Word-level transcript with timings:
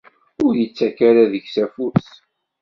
Ur 0.45 0.53
ittak 0.65 0.97
ara 1.09 1.31
deg-s 1.31 1.55
afus. 1.63 2.07